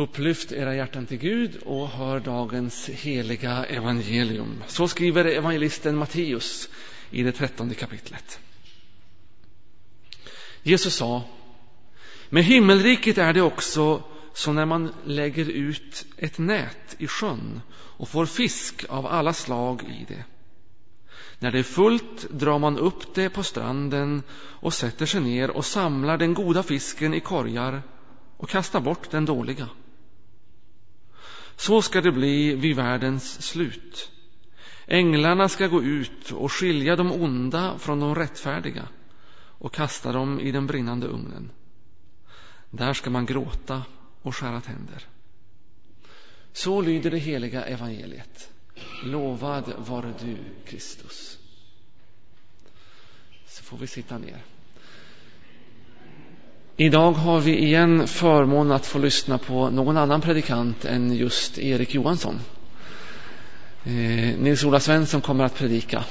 [0.00, 4.62] Upplyft era hjärtan till Gud och hör dagens heliga evangelium.
[4.66, 6.68] Så skriver evangelisten Matteus
[7.10, 8.40] i det trettonde kapitlet.
[10.62, 11.22] Jesus sa,
[12.28, 14.02] med himmelriket är det också
[14.34, 19.82] så när man lägger ut ett nät i sjön och får fisk av alla slag
[19.82, 20.24] i det.
[21.38, 24.22] När det är fullt drar man upp det på stranden
[24.60, 27.82] och sätter sig ner och samlar den goda fisken i korgar
[28.36, 29.68] och kastar bort den dåliga.
[31.60, 34.10] Så ska det bli vid världens slut.
[34.86, 38.88] Änglarna ska gå ut och skilja de onda från de rättfärdiga
[39.34, 41.50] och kasta dem i den brinnande ugnen.
[42.70, 43.82] Där ska man gråta
[44.22, 45.06] och skära tänder.
[46.52, 48.50] Så lyder det heliga evangeliet.
[49.04, 51.38] Lovad vare du, Kristus.
[53.46, 54.44] Så får vi sitta ner.
[56.80, 61.94] Idag har vi igen förmånen att få lyssna på någon annan predikant än just Erik
[61.94, 62.40] Johansson.
[63.84, 66.04] Eh, Nils-Ola Svensson kommer att predika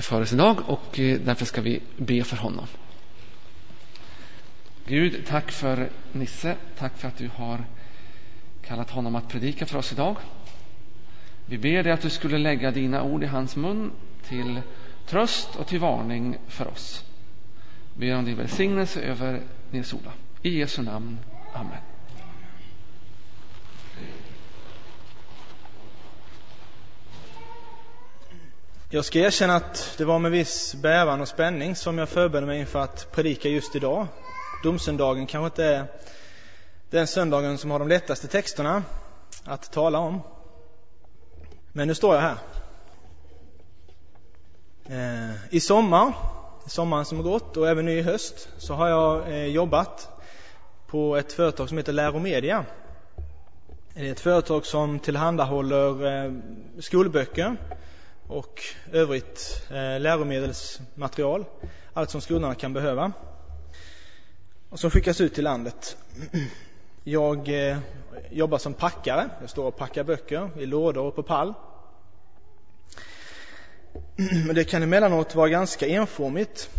[0.00, 2.66] för oss idag och eh, därför ska vi be för honom.
[4.86, 6.56] Gud, tack för Nisse.
[6.78, 7.64] Tack för att du har
[8.66, 10.16] kallat honom att predika för oss idag.
[11.46, 13.90] Vi ber dig att du skulle lägga dina ord i hans mun
[14.28, 14.60] till
[15.06, 17.04] tröst och till varning för oss.
[17.94, 20.12] Vi ber om din välsignelse över Nils-Ola.
[20.42, 21.18] I Jesu namn.
[21.52, 21.78] Amen.
[28.90, 32.60] Jag ska erkänna att det var med viss bävan och spänning som jag förberedde mig
[32.60, 34.06] inför att predika just idag.
[34.62, 35.86] Domsöndagen kanske inte är
[36.90, 38.82] den söndagen som har de lättaste texterna
[39.44, 40.20] att tala om.
[41.72, 42.36] Men nu står jag här.
[44.88, 46.12] Eh, I sommar,
[46.68, 50.08] sommaren som har gått och även nu i höst, så har jag eh, jobbat
[50.86, 52.64] på ett företag som heter Läromedia.
[53.94, 56.32] Det är ett företag som tillhandahåller eh,
[56.78, 57.56] skolböcker
[58.26, 61.44] och övrigt eh, läromedelsmaterial,
[61.92, 63.12] allt som skolorna kan behöva,
[64.68, 65.96] och som skickas ut till landet.
[67.04, 67.78] Jag eh,
[68.30, 69.30] jobbar som packare.
[69.40, 71.54] Jag står och packar böcker i lådor och på pall.
[74.54, 76.70] Det kan emellanåt vara ganska enformigt.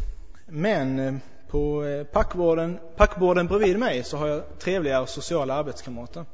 [0.45, 1.13] Men eh,
[1.47, 6.25] på eh, packborden, packborden bredvid mig så har jag trevliga och sociala arbetskamrater.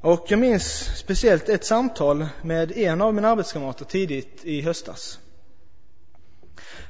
[0.00, 5.18] Och jag minns speciellt ett samtal med en av mina arbetskamrater tidigt i höstas.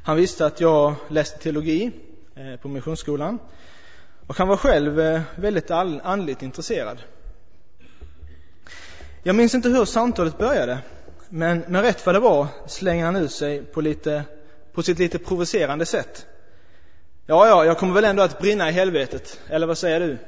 [0.02, 1.90] Han visste att jag läste teologi
[2.34, 3.38] eh, på Missionsskolan
[4.26, 6.98] och han var själv väldigt andligt intresserad.
[9.22, 10.78] Jag minns inte hur samtalet började,
[11.28, 14.24] men, men rätt vad det var slänger han ut sig på, lite,
[14.72, 16.26] på sitt lite provocerande sätt.
[17.26, 20.18] Ja, ja, jag kommer väl ändå att brinna i helvetet, eller vad säger du?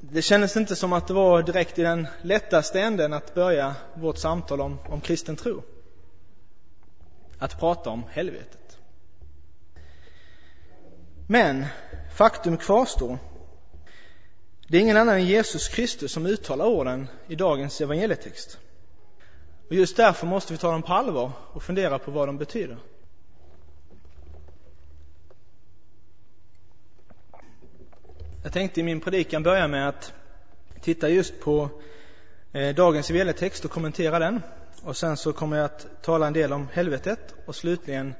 [0.00, 4.18] Det kändes inte som att det var direkt i den lättaste änden att börja vårt
[4.18, 5.62] samtal om, om kristen tro.
[7.38, 8.78] Att prata om helvetet.
[11.26, 11.66] Men
[12.14, 13.18] faktum kvarstår
[14.68, 18.58] det är ingen annan än Jesus Kristus som uttalar orden i dagens evangelietext.
[19.68, 22.76] Och just därför måste vi ta dem på allvar och fundera på vad de betyder.
[28.42, 30.12] Jag tänkte i min predikan börja med att
[30.80, 31.68] titta just på
[32.52, 34.42] eh, dagens evangelietext och kommentera den.
[34.82, 38.14] Och sen så kommer jag att tala en del om helvetet och slutligen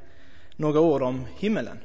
[0.56, 1.78] några ord om himmelen.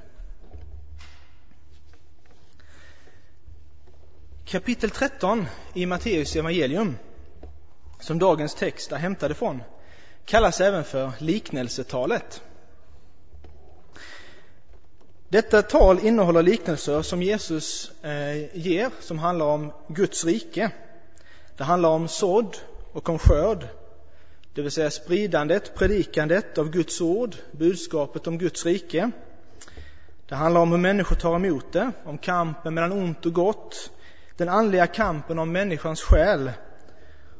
[4.49, 6.97] Kapitel 13 i Matteus evangelium,
[7.99, 9.63] som dagens text är hämtad ifrån,
[10.25, 12.41] kallas även för liknelsetalet.
[15.27, 20.71] Detta tal innehåller liknelser som Jesus eh, ger, som handlar om Guds rike.
[21.57, 22.57] Det handlar om sådd
[22.91, 23.67] och om skörd,
[24.53, 29.11] det vill säga spridandet, predikandet av Guds ord, budskapet om Guds rike.
[30.27, 33.91] Det handlar om hur människor tar emot det, om kampen mellan ont och gott,
[34.39, 36.51] den andliga kampen om människans själ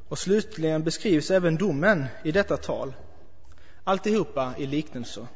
[0.10, 2.94] och slutligen beskrivs även domen i detta tal.
[3.84, 5.28] Alltihopa i liknelser.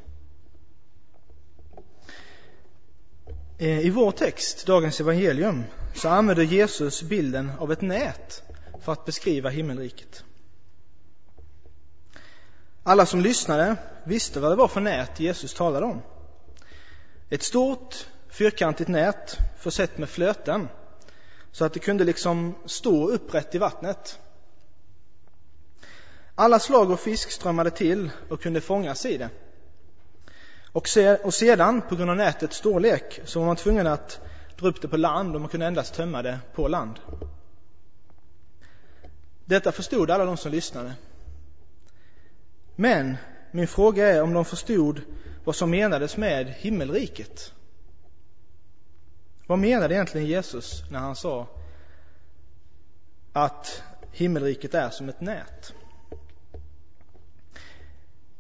[3.58, 5.64] Eh, I vår text, dagens evangelium,
[5.96, 8.44] så använder Jesus bilden av ett nät
[8.82, 10.24] för att beskriva himmelriket.
[12.84, 16.02] Alla som lyssnade visste vad det var för nät Jesus talade om.
[17.30, 20.68] Ett stort fyrkantigt nät försett med flöten
[21.54, 24.20] så att det kunde liksom stå upprätt i vattnet.
[26.36, 29.30] Alla slag av fisk strömmade till och kunde fångas i det.
[30.72, 30.88] Och,
[31.34, 34.22] sedan, på grund av nätets storlek, så var man tvungen att
[34.58, 37.00] dra upp det på land och man kunde endast tömma det på land.
[39.46, 40.94] Detta förstod alla de som lyssnade.
[42.76, 43.18] Men
[43.52, 45.02] min fråga är om de förstod
[45.44, 47.54] vad som menades med himmelriket.
[49.48, 51.48] Vad menade egentligen Jesus när han sa
[53.34, 55.74] att himmelriket är som ett nät?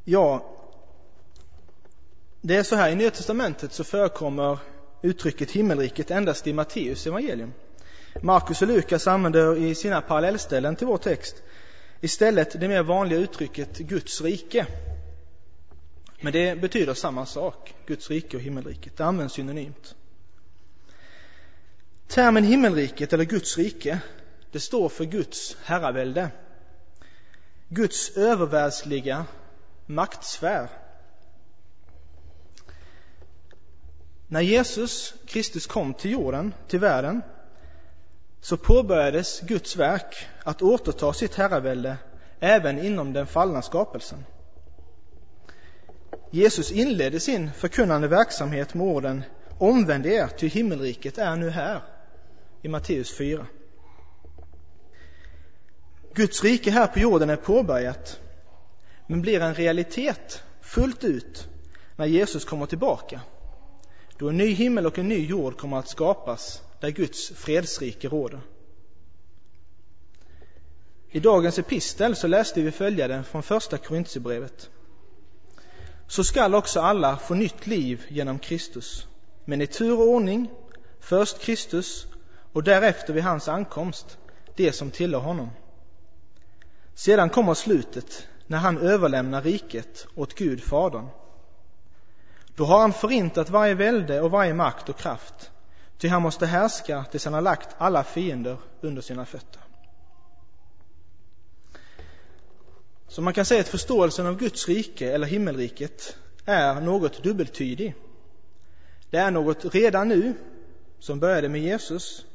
[0.04, 0.50] Ja,
[2.42, 4.60] det är så här, i Nya Testamentet så förekommer
[5.02, 7.54] uttrycket himmelriket endast i Matteus evangelium.
[8.22, 11.36] Markus och Lukas använder i sina parallellställen till vår text
[12.02, 14.66] istället det mer vanliga uttrycket Guds rike.
[16.22, 18.98] Men det betyder samma sak, Guds rike och himmelriket.
[18.98, 19.96] Det används synonymt.
[22.08, 24.00] Termen himmelriket eller Guds rike,
[24.52, 26.30] det står för Guds herravälde.
[27.68, 29.26] Guds övervärldsliga
[29.86, 30.70] maktsfär.
[34.28, 37.22] När Jesus Kristus kom till jorden, till världen,
[38.42, 41.98] så påbörjades Guds verk att återta sitt herravälde
[42.40, 44.26] även inom den fallna skapelsen.
[46.30, 49.24] Jesus inledde sin förkunnande verksamhet med orden
[49.58, 51.82] Omvänd er, ty himmelriket är nu här,
[52.63, 53.45] i Matteus 4.
[56.13, 58.19] Guds rike här på jorden är påbörjat,
[59.07, 61.48] men blir en realitet fullt ut
[61.95, 63.21] när Jesus kommer tillbaka,
[64.18, 68.42] då en ny himmel och en ny jord kommer att skapas där Guds fredsrike råder.
[71.12, 74.69] I dagens epistel så läste vi följande från första Korintierbrevet.
[76.07, 79.07] Så skall också alla få nytt liv genom Kristus,
[79.45, 80.50] men i tur och ordning,
[81.00, 82.07] först Kristus
[82.54, 84.18] och därefter vid hans ankomst,
[84.56, 85.50] det som tillhör honom.
[86.94, 91.08] Sedan kommer slutet, när han överlämnar riket åt Gud Fadern.
[92.56, 95.52] Då har han förintat varje välde och varje makt och kraft,
[95.98, 99.62] ty han måste härska tills han har lagt alla fiender under sina fötter.
[103.08, 107.96] Så man kan säga att förståelsen av Guds rike eller himmelriket är något dubbeltydig.
[109.10, 110.34] Det är något redan nu,
[111.00, 112.26] som började med Jesus,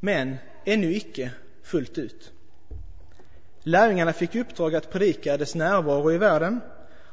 [0.00, 1.30] men ännu icke
[1.62, 2.32] fullt ut.
[3.62, 6.60] Lärjungarna fick i uppdrag att predika dess närvaro i världen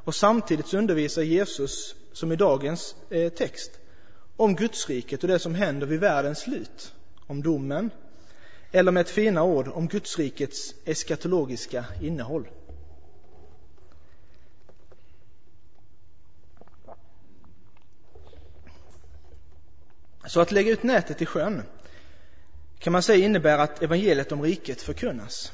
[0.04, 3.72] och samtidigt undervisar Jesus, som i dagens eh, text,
[4.36, 6.94] om Gudsriket och det som händer vid världens slut,
[7.28, 7.90] om domen,
[8.72, 12.48] eller med ett fina ord om Gudsrikets eskatologiska innehåll.
[20.26, 21.64] Så att lägga ut nätet i sjön
[22.84, 25.52] kan man säga innebär att evangeliet om riket förkunnas.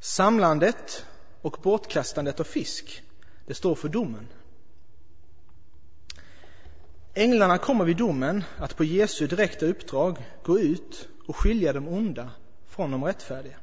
[0.00, 1.04] Samlandet
[1.42, 3.02] och bortkastandet av fisk,
[3.46, 4.28] det står för domen.
[7.14, 12.30] Änglarna kommer vid domen att på Jesu direkta uppdrag gå ut och skilja de onda
[12.68, 13.56] från de rättfärdiga.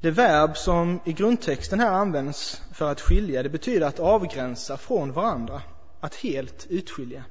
[0.00, 5.12] Det verb som i grundtexten här används för att skilja, det betyder att avgränsa från
[5.12, 5.62] varandra,
[6.00, 7.24] att helt utskilja.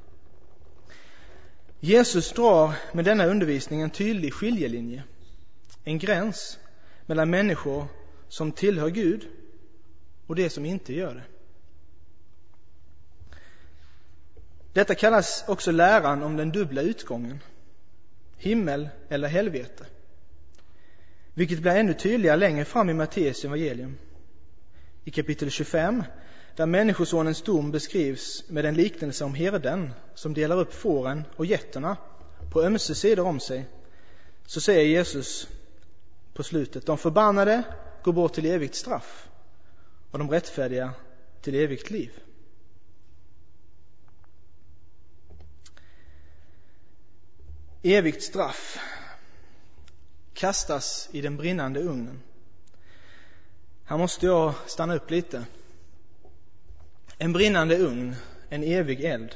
[1.80, 5.04] Jesus drar med denna undervisning en tydlig skiljelinje,
[5.84, 6.60] en gräns
[7.06, 7.88] mellan människor
[8.28, 9.28] som tillhör Gud
[10.28, 11.24] och de som inte gör det.
[14.74, 17.40] Detta kallas också läran om den dubbla utgången,
[18.38, 19.86] himmel eller helvete,
[21.34, 23.98] vilket blir ännu tydligare längre fram i Matteus evangelium.
[25.04, 26.04] I kapitel 25,
[26.56, 31.98] där Människosonens dom beskrivs med en liknelse om herden som delar upp fåren och getterna
[32.52, 33.66] på ömse sidor om sig,
[34.46, 35.48] så säger Jesus
[36.34, 36.86] på slutet.
[36.86, 37.64] De förbannade
[38.04, 39.30] går bort till evigt straff
[40.12, 40.94] och de rättfärdiga
[41.42, 42.12] till evigt liv.
[47.82, 48.80] Evigt straff
[50.34, 52.22] kastas i den brinnande ugnen.
[53.84, 55.46] Här måste jag stanna upp lite.
[57.22, 58.16] En brinnande ugn,
[58.50, 59.36] en evig eld.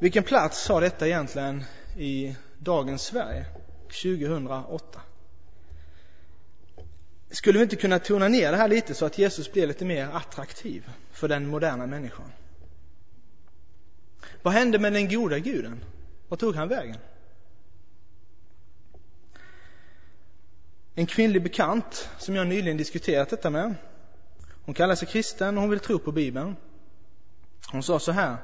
[0.00, 1.64] Vilken plats har detta egentligen
[1.96, 3.44] i dagens Sverige?
[4.02, 5.00] 2008.
[7.30, 10.08] Skulle vi inte kunna tona ner det här lite så att Jesus blir lite mer
[10.12, 12.32] attraktiv för den moderna människan?
[14.42, 15.84] Vad hände med den goda guden?
[16.28, 16.98] Vad tog han vägen?
[20.94, 23.74] En kvinnlig bekant som jag nyligen diskuterat detta med.
[24.68, 26.56] Hon kallar sig kristen och hon vill tro på Bibeln.
[27.72, 28.36] Hon sa så här.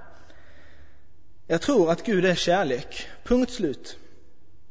[1.47, 3.07] Jag tror att Gud är kärlek.
[3.25, 3.99] Punkt slut.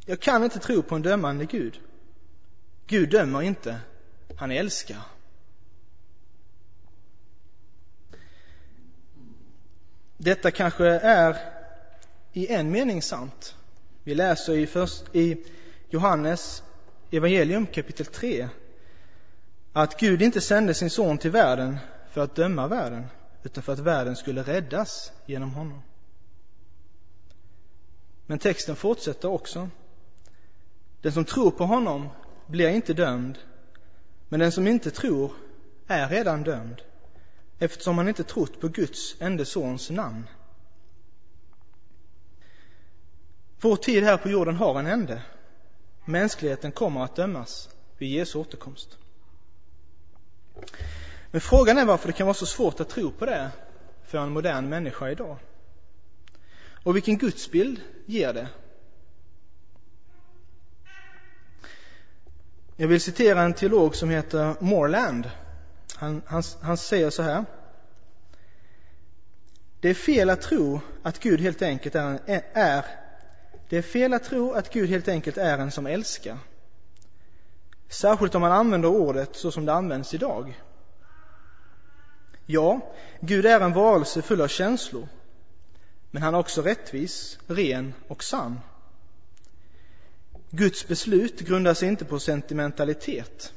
[0.05, 1.79] Jag kan inte tro på en dömande Gud.
[2.87, 3.79] Gud dömer inte,
[4.37, 4.97] han älskar.
[10.17, 11.37] Detta kanske är
[12.31, 13.55] i en mening sant.
[14.03, 15.45] Vi läser i, först, i
[15.89, 16.63] Johannes
[17.11, 18.49] evangelium kapitel 3
[19.73, 21.77] att Gud inte sände sin son till världen
[22.11, 23.07] för att döma världen
[23.43, 25.81] utan för att världen skulle räddas genom honom.
[28.25, 29.69] Men texten fortsätter också.
[31.01, 32.09] Den som tror på honom
[32.47, 33.39] blir inte dömd,
[34.29, 35.31] men den som inte tror
[35.87, 36.81] är redan dömd
[37.59, 40.27] eftersom han inte trott på Guds enda sons namn.
[43.61, 45.21] Vår tid här på jorden har en ände.
[46.05, 48.97] Mänskligheten kommer att dömas vid Jesu återkomst.
[51.31, 53.51] Men frågan är varför det kan vara så svårt att tro på det
[54.05, 55.37] för en modern människa idag.
[56.83, 58.47] Och vilken gudsbild ger det?
[62.75, 65.29] Jag vill citera en teolog som heter Morland.
[65.95, 67.45] Han, han, han säger så här.
[69.79, 72.19] Det är fel att tro att Gud helt enkelt är,
[72.53, 72.85] är
[73.69, 76.37] det är fel att tro att Gud helt enkelt är en som älskar.
[77.93, 80.61] Särskilt om man använder ordet så som det används idag.
[82.45, 85.07] Ja, Gud är en varelse full av känslor.
[86.11, 88.59] Men han är också rättvis, ren och sann.
[90.49, 93.53] Guds beslut grundar sig inte på sentimentalitet.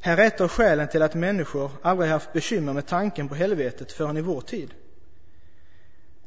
[0.00, 3.92] Här är ett av skälen till att människor aldrig haft bekymmer med tanken på helvetet
[3.92, 4.74] förrän i vår tid.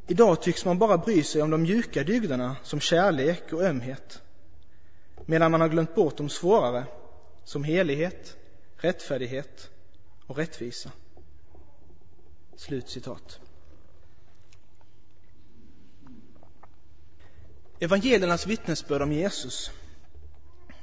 [0.08, 4.23] Idag tycks man bara bry sig om de mjuka dygderna som kärlek och ömhet,
[5.26, 6.86] medan man har glömt bort de svårare,
[7.44, 8.38] som helighet,
[8.78, 9.70] rättfärdighet
[10.28, 10.92] och rättvisa.
[12.56, 13.40] Slutcitat.
[17.80, 19.72] Evangeliernas vittnesbörd om Jesus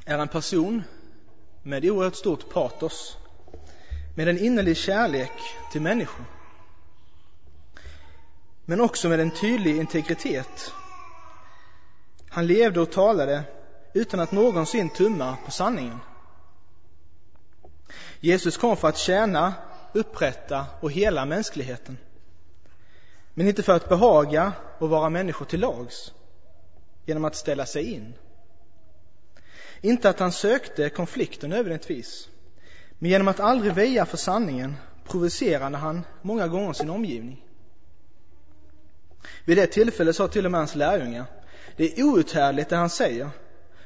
[0.04, 0.82] är en person
[1.62, 3.18] med oerhört stort patos,
[4.16, 5.32] med en innerlig kärlek
[5.72, 6.24] till människor,
[8.64, 10.72] men också med en tydlig integritet.
[12.28, 13.44] Han levde och talade
[13.92, 15.98] utan att någonsin tumma på sanningen.
[18.20, 19.54] Jesus kom för att tjäna,
[19.92, 21.98] upprätta och hela mänskligheten.
[23.34, 26.12] Men inte för att behaga och vara människor till lags
[27.06, 28.14] genom att ställa sig in.
[29.80, 32.28] Inte att han sökte konflikten nödvändigtvis,
[32.98, 37.44] men genom att aldrig väja för sanningen provocerade han många gånger sin omgivning.
[39.44, 41.24] Vid det tillfället sa till och med hans lärjungar,
[41.76, 43.30] det är outhärdligt det han säger.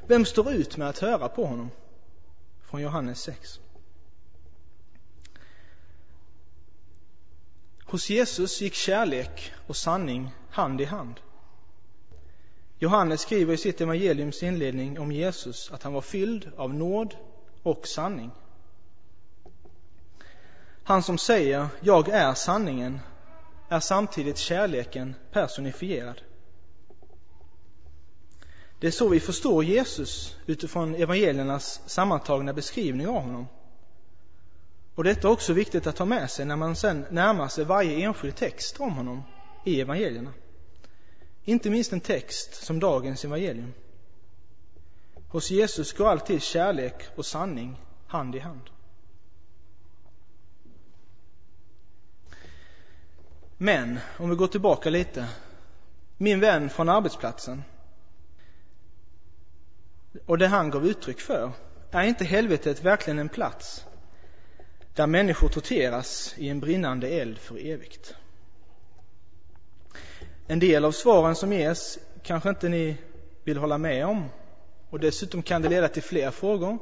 [0.06, 1.70] Vem står ut med att höra på honom?
[2.62, 3.60] Från Johannes 6.
[7.84, 11.20] Hos Jesus gick kärlek och sanning hand i hand.
[12.78, 17.16] Johannes skriver i sitt evangeliums inledning om Jesus att han var fylld av nåd
[17.62, 18.30] och sanning.
[20.84, 23.00] Han som säger ”Jag är sanningen”
[23.68, 26.20] är samtidigt kärleken personifierad.
[28.84, 33.46] Det är så vi förstår Jesus utifrån evangeliernas sammantagna beskrivning av honom.
[34.94, 38.04] Och detta är också viktigt att ta med sig när man sen närmar sig varje
[38.04, 39.22] enskild text om honom
[39.62, 40.32] i evangelierna.
[41.44, 43.72] Inte minst en text som dagens evangelium.
[45.28, 47.76] Hos Jesus går alltid kärlek och sanning
[48.06, 48.70] hand i hand.
[53.56, 55.28] Men, om vi går tillbaka lite.
[56.16, 57.62] Min vän från arbetsplatsen
[60.26, 61.52] och det han gav uttryck för.
[61.90, 63.86] Är inte helvetet verkligen en plats
[64.94, 68.14] där människor torteras i en brinnande eld för evigt?
[70.46, 72.96] En del av svaren som ges kanske inte ni
[73.44, 74.28] vill hålla med om
[74.90, 76.78] och dessutom kan det leda till fler frågor.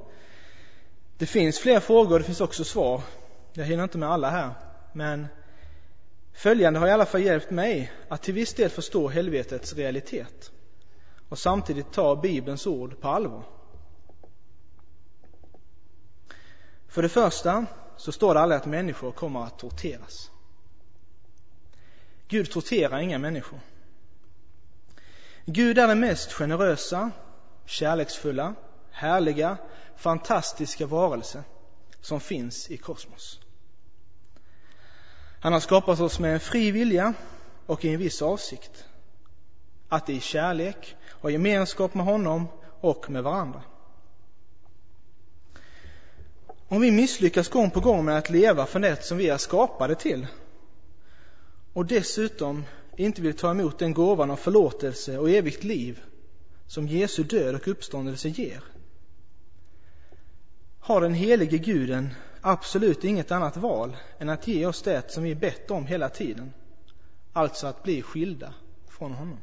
[1.16, 3.02] Det finns fler frågor det finns också svar.
[3.52, 4.50] Jag hinner inte med alla här,
[4.92, 5.26] men
[6.32, 10.50] följande har i alla fall hjälpt mig att till viss del förstå helvetets realitet
[11.32, 13.42] och samtidigt ta Bibelns ord på allvar.
[16.88, 20.30] För det första så står det aldrig att människor kommer att torteras.
[22.28, 23.60] Gud torterar inga människor.
[25.44, 27.10] Gud är den mest generösa,
[27.64, 28.54] kärleksfulla,
[28.90, 29.56] härliga,
[29.96, 31.44] fantastiska varelse
[32.00, 33.40] som finns i kosmos.
[35.40, 37.14] Han har skapat oss med en fri vilja
[37.66, 38.86] och i en viss avsikt.
[39.92, 42.48] Att i kärlek ha gemenskap med honom
[42.80, 43.62] och med varandra.
[46.68, 49.94] Om vi misslyckas gång på gång med att leva för det som vi är skapade
[49.94, 50.26] till
[51.72, 52.64] och dessutom
[52.96, 56.00] inte vill ta emot den gåvan av förlåtelse och evigt liv
[56.66, 58.62] som Jesu död och uppståndelse ger
[60.80, 65.34] har den helige guden absolut inget annat val än att ge oss det som vi
[65.34, 66.52] bett om hela tiden
[67.32, 68.54] alltså att bli skilda
[68.88, 69.38] från honom.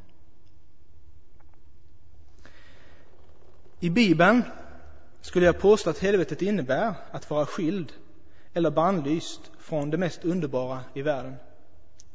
[3.82, 4.42] I Bibeln
[5.20, 7.92] skulle jag påstå att helvetet innebär att vara skild
[8.54, 11.36] eller bannlyst från det mest underbara i världen,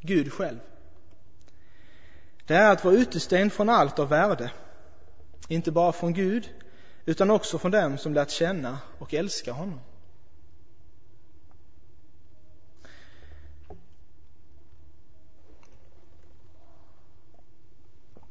[0.02, 0.60] Gud själv.
[2.46, 4.52] Det är att vara utestängd från allt av värde,
[5.48, 6.50] inte bara från Gud
[7.06, 9.80] utan också från dem som lärt känna och älska honom.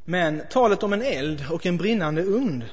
[0.05, 2.65] Men talet om en eld och en brinnande ugn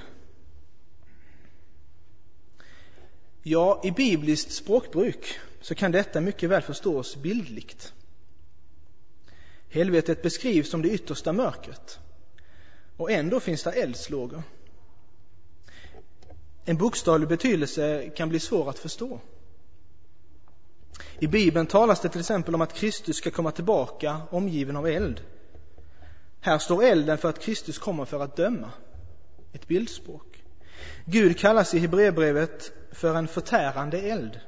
[3.43, 7.93] Ja, i bibliskt språkbruk så kan detta mycket väl förstås bildligt.
[9.69, 11.99] Helvetet beskrivs som det yttersta mörkret
[12.97, 14.43] och ändå finns där eldslågor.
[16.65, 19.19] En bokstavlig betydelse kan bli svår att förstå.
[21.19, 25.21] I Bibeln talas det till exempel om att Kristus ska komma tillbaka omgiven av eld.
[26.39, 28.71] Här står elden för att Kristus kommer för att döma.
[29.53, 30.43] Ett bildspråk.
[31.05, 34.39] Gud kallas i Hebreerbrevet för en förtärande eld.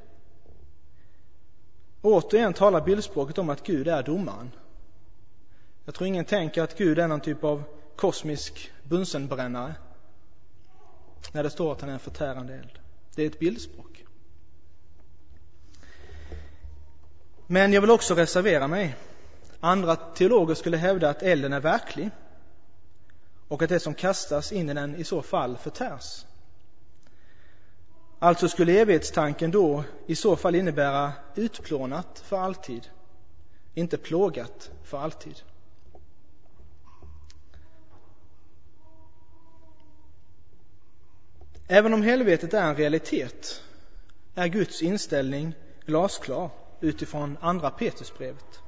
[2.02, 4.52] Återigen talar bildspråket om att Gud är domaren.
[5.86, 7.64] Jag tror ingen tänker att Gud är någon typ av
[7.96, 9.76] kosmisk bunsenbrännare
[11.32, 12.80] när det står att han är en förtärande eld.
[13.16, 14.06] Det är ett bildspråk.
[17.48, 18.96] Men jag vill också reservera mig.
[19.60, 22.10] Andra teologer skulle hävda att elden är verklig
[23.48, 26.26] och att det som kastas in i den i så fall förtärs.
[28.24, 32.88] Alltså skulle evighetstanken då i så fall innebära utplånat för alltid,
[33.74, 35.36] inte plågat för alltid.
[41.68, 43.64] Även om helvetet är en realitet
[44.36, 45.54] är Guds inställning
[45.86, 46.50] glasklar
[46.80, 48.62] utifrån andra Petrusbrevet.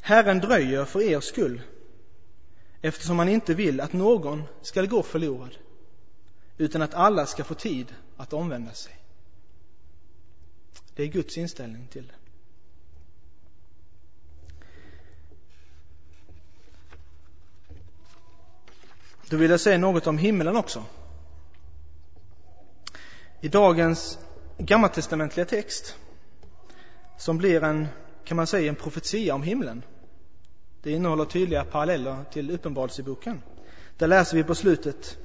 [0.00, 1.62] Herren dröjer för er skull
[2.82, 5.56] eftersom han inte vill att någon skall gå förlorad
[6.60, 8.96] utan att alla ska få tid att omvända sig.
[10.94, 12.14] Det är Guds inställning till det.
[19.28, 20.84] Då vill jag säga något om himlen också.
[23.40, 24.18] I dagens
[24.58, 25.96] gammaltestamentliga text,
[27.16, 27.88] som blir en,
[28.24, 29.82] kan man säga, en profetia om himlen.
[30.82, 33.42] Det innehåller tydliga paralleller till Uppenbarelseboken.
[33.96, 35.18] Där läser vi på slutet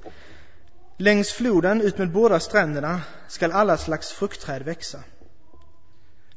[0.98, 5.04] Längs floden utmed båda stränderna skall alla slags fruktträd växa.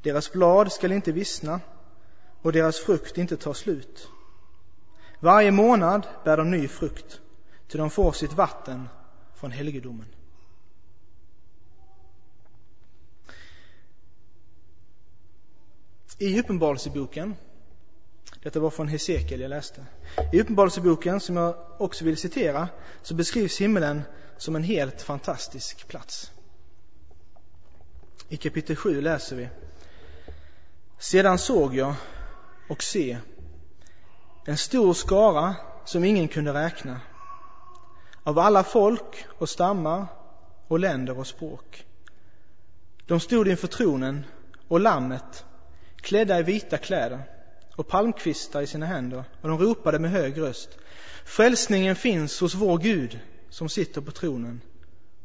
[0.02, 1.60] Deras blad skall inte vissna
[2.42, 4.08] och deras frukt inte ta slut.
[5.20, 7.20] Varje månad bär de ny frukt,
[7.68, 8.88] till de får sitt vatten
[9.34, 10.06] från helgedomen.
[16.18, 17.36] I Uppenbarelseboken,
[18.42, 19.86] detta var från Hesekiel jag läste,
[20.32, 22.68] i Uppenbarelseboken som jag också vill citera
[23.02, 24.02] så beskrivs himlen
[24.36, 26.32] som en helt fantastisk plats.
[28.28, 29.48] I kapitel 7 läser vi
[30.98, 31.94] Sedan såg jag
[32.68, 33.18] och se
[34.44, 37.00] en stor skara som ingen kunde räkna
[38.22, 40.06] av alla folk och stammar
[40.68, 41.84] och länder och språk.
[43.06, 44.24] De stod inför tronen
[44.68, 45.44] och lammet
[45.96, 47.22] klädda i vita kläder
[47.78, 50.78] och palmkvistar i sina händer och de ropade med hög röst
[51.24, 54.60] Frälsningen finns hos vår Gud som sitter på tronen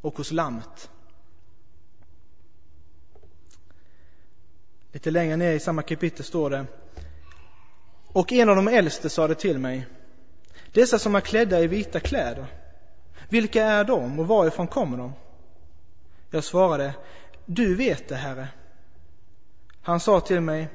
[0.02, 0.90] och hos Lammet.
[4.92, 6.66] Lite längre ner i samma kapitel står det
[8.08, 9.88] Och en av de äldste sade till mig
[10.72, 12.46] Dessa som är klädda i vita kläder,
[13.30, 15.14] vilka är de och varifrån kommer de?
[16.30, 16.94] Jag svarade
[17.46, 18.48] Du vet det, Herre.
[19.82, 20.68] Han sa till mig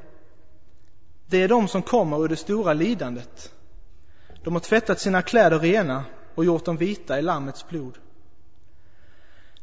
[1.31, 3.53] det är de som kommer ur det stora lidandet.
[4.45, 7.99] De har tvättat sina kläder rena och gjort dem vita i Lammets blod.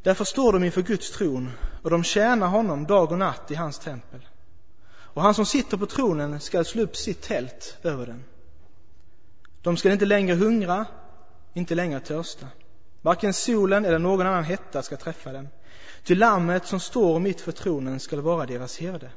[0.02, 1.50] Därför står de inför Guds tron
[1.82, 4.20] och de tjänar honom dag och natt i hans tempel.
[4.88, 8.24] Och han som sitter på tronen skall slå upp sitt tält över den.
[9.62, 10.86] De skall inte längre hungra,
[11.54, 12.46] inte längre törsta.
[13.02, 15.48] Varken solen eller någon annan hetta ska träffa dem.
[16.04, 19.10] Ty lammet som står mitt för tronen skall vara deras herde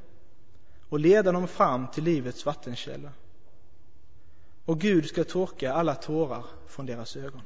[0.89, 3.11] och leda dem fram till livets vattenkälla.
[4.65, 7.41] och Gud ska torka alla tårar från deras ögon.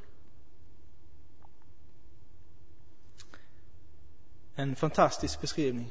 [4.55, 5.89] En fantastisk beskrivning.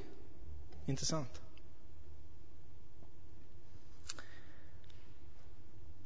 [0.86, 1.40] Intressant.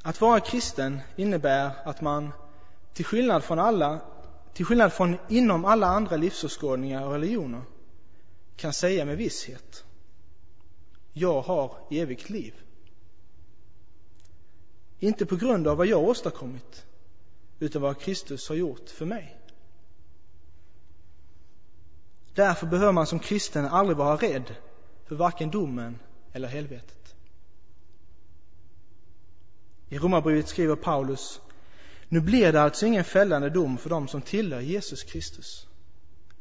[0.03, 2.33] Att vara kristen innebär att man
[2.93, 4.01] till skillnad från alla,
[4.53, 7.63] till skillnad från inom alla andra livsåskådningar och religioner
[8.57, 9.86] kan säga med visshet
[11.19, 12.55] jag har evigt liv.
[14.99, 16.87] Inte på grund av vad jag åstadkommit,
[17.59, 19.41] utan vad Kristus har gjort för mig.
[22.35, 24.55] Därför behöver man som kristen aldrig vara rädd
[25.05, 25.99] för varken domen
[26.33, 27.15] eller helvetet.
[29.89, 31.41] I Romarbrevet skriver Paulus
[32.09, 35.67] Nu blir det alltså ingen fällande dom för dem som tillhör Jesus Kristus.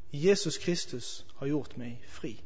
[0.09, 2.41] Jesus Kristus har gjort mig fri.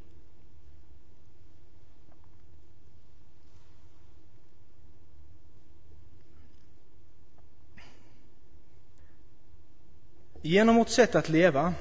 [10.41, 11.73] Genom vårt sätt att leva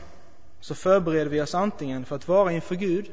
[0.61, 3.11] så förbereder vi oss antingen för att vara inför Gud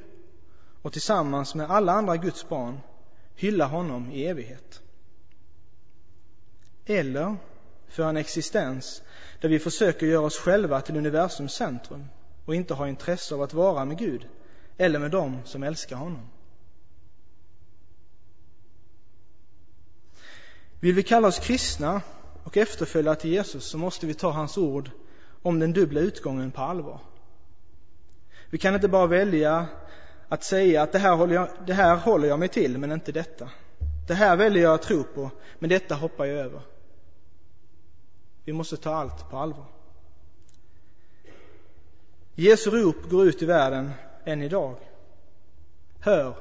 [0.81, 2.79] och tillsammans med alla andra Guds barn
[3.35, 4.81] hylla honom i evighet.
[6.85, 7.35] Eller
[7.87, 9.01] för en existens
[9.41, 12.05] där vi försöker göra oss själva till universums centrum
[12.45, 14.27] och inte har intresse av att vara med Gud
[14.77, 16.29] eller med dem som älskar honom.
[20.79, 22.01] Vill vi kalla oss kristna
[22.43, 24.89] och efterfölja till Jesus så måste vi ta hans ord
[25.45, 26.99] om den dubbla utgången på allvar.
[28.49, 29.67] Vi kan inte bara välja
[30.27, 33.11] att säga att det här, håller jag, det här håller jag mig till, men inte
[33.11, 33.49] detta.
[34.07, 36.61] Det här väljer jag att tro på, men detta hoppar jag över.
[38.43, 39.65] Vi måste ta allt på allvar.
[42.35, 43.91] Jesu rop går ut i världen
[44.23, 44.75] än idag.
[45.99, 46.35] Hör,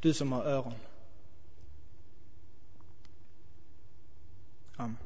[0.00, 0.74] du som har öron.
[4.76, 5.03] Amen.